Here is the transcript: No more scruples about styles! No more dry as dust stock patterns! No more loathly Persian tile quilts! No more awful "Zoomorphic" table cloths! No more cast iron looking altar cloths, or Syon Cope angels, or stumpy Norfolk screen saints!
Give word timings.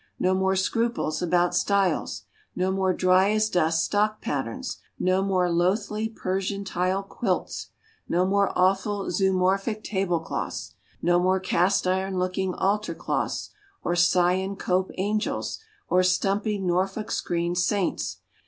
No 0.17 0.33
more 0.33 0.55
scruples 0.55 1.21
about 1.21 1.53
styles! 1.53 2.23
No 2.55 2.71
more 2.71 2.91
dry 2.91 3.29
as 3.29 3.51
dust 3.51 3.85
stock 3.85 4.19
patterns! 4.19 4.79
No 4.97 5.21
more 5.21 5.47
loathly 5.51 6.09
Persian 6.09 6.65
tile 6.65 7.03
quilts! 7.03 7.69
No 8.09 8.25
more 8.25 8.51
awful 8.57 9.05
"Zoomorphic" 9.11 9.83
table 9.83 10.19
cloths! 10.19 10.73
No 11.03 11.19
more 11.19 11.39
cast 11.39 11.85
iron 11.85 12.17
looking 12.17 12.55
altar 12.55 12.95
cloths, 12.95 13.51
or 13.83 13.95
Syon 13.95 14.55
Cope 14.55 14.89
angels, 14.97 15.59
or 15.87 16.01
stumpy 16.01 16.57
Norfolk 16.57 17.11
screen 17.11 17.53
saints! 17.53 18.21